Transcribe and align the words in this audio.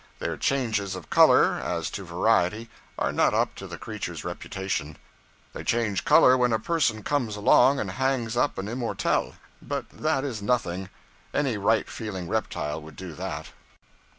Their 0.17 0.35
changes 0.35 0.95
of 0.95 1.11
color 1.11 1.59
as 1.63 1.91
to 1.91 2.03
variety 2.03 2.71
are 2.97 3.11
not 3.11 3.35
up 3.35 3.53
to 3.53 3.67
the 3.67 3.77
creature's 3.77 4.23
reputation. 4.23 4.97
They 5.53 5.63
change 5.63 6.05
color 6.05 6.35
when 6.35 6.51
a 6.51 6.57
person 6.57 7.03
comes 7.03 7.35
along 7.35 7.79
and 7.79 7.91
hangs 7.91 8.35
up 8.35 8.57
an 8.57 8.65
immortelle; 8.67 9.35
but 9.61 9.87
that 9.91 10.23
is 10.23 10.41
nothing: 10.41 10.89
any 11.35 11.55
right 11.55 11.87
feeling 11.87 12.27
reptile 12.27 12.81
would 12.81 12.95
do 12.95 13.13
that. 13.13 13.49